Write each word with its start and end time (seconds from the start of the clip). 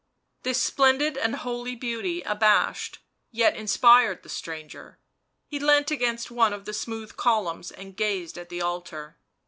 This 0.41 0.59
splendid 0.59 1.15
and 1.15 1.35
holy 1.35 1.75
beauty 1.75 2.23
abashed, 2.23 2.97
yet 3.29 3.55
inspired 3.55 4.23
the 4.23 4.29
stranger; 4.29 4.97
he 5.45 5.59
leant 5.59 5.91
against 5.91 6.31
one 6.31 6.53
of 6.53 6.65
the 6.65 6.73
smooth 6.73 7.15
columns 7.17 7.69
and 7.69 7.95
gazed 7.95 8.39
at 8.39 8.49
the 8.49 8.63
altar. 8.63 9.19